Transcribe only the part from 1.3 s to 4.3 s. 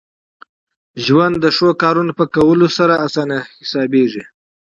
د ښو کارونو په کولو سره اسانه حسابېږي.